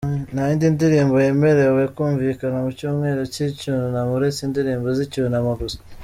Nta 0.33 0.43
yindi 0.49 0.67
ndirimbo 0.75 1.15
yemerewe 1.25 1.81
kumvikana 1.95 2.57
mu 2.63 2.71
cyumweru 2.77 3.21
cy’icyunamo 3.33 4.13
uretse 4.17 4.39
indirimbo 4.43 4.87
z’icyunamo 4.97 5.51
gusa. 5.61 5.79